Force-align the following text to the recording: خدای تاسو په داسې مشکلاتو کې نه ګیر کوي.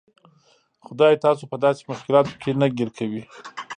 خدای 0.85 1.13
تاسو 1.25 1.43
په 1.51 1.57
داسې 1.65 1.81
مشکلاتو 1.91 2.33
کې 2.41 2.51
نه 2.61 2.67
ګیر 2.77 2.89
کوي. 2.97 3.21